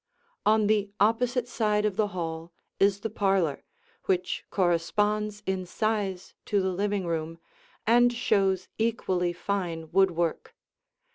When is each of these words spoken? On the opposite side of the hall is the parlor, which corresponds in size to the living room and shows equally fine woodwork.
On 0.47 0.65
the 0.65 0.89
opposite 0.99 1.47
side 1.47 1.85
of 1.85 1.95
the 1.95 2.07
hall 2.07 2.51
is 2.79 3.01
the 3.01 3.09
parlor, 3.11 3.63
which 4.05 4.43
corresponds 4.49 5.43
in 5.45 5.63
size 5.67 6.33
to 6.45 6.59
the 6.59 6.73
living 6.73 7.05
room 7.05 7.37
and 7.85 8.11
shows 8.11 8.67
equally 8.79 9.31
fine 9.31 9.91
woodwork. 9.91 10.55